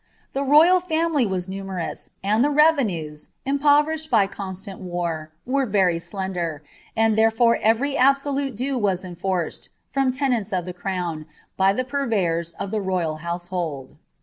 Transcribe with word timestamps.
The 0.33 0.41
royal 0.43 0.79
family 0.79 1.27
was 1.27 1.47
numerous, 1.47 2.09
and 2.23 2.43
the 2.43 2.49
revenues, 2.49 3.27
impoverished 3.45 4.09
by 4.09 4.25
con 4.25 4.55
•laot 4.55 4.79
war, 4.79 5.29
were 5.45 5.67
very 5.67 5.99
slender, 5.99 6.63
and 6.97 7.15
therefore 7.15 7.59
every 7.61 7.95
absolute 7.95 8.55
due 8.55 8.79
was 8.79 9.05
en 9.05 9.15
forced, 9.15 9.69
from 9.91 10.09
tenants 10.09 10.51
of 10.51 10.65
the 10.65 10.73
crown, 10.73 11.27
by 11.55 11.71
the 11.71 11.83
purveyors 11.83 12.53
of 12.53 12.71
the 12.71 12.81
royal 12.81 13.17
house 13.17 13.49
hold.' 13.49 13.95